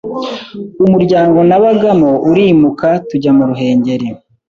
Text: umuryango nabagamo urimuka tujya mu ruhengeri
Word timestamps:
umuryango 0.85 1.37
nabagamo 1.49 2.09
urimuka 2.29 2.87
tujya 3.07 3.31
mu 3.37 3.43
ruhengeri 3.49 4.07